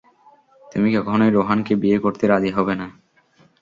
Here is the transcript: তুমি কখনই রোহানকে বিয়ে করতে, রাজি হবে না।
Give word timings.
তুমি 0.63 0.89
কখনই 0.97 1.29
রোহানকে 1.31 1.73
বিয়ে 1.75 1.97
করতে, 1.99 2.23
রাজি 2.27 2.51
হবে 2.57 2.73
না। 2.81 2.87